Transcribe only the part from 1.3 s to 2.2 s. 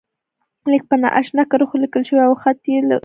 کرښو لیکل